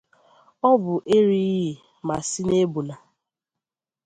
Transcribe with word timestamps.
Ọ 0.69 0.71
bụ 0.83 0.93
erighị 1.15 1.69
ma 2.07 2.15
sịṅebuna 2.29 2.95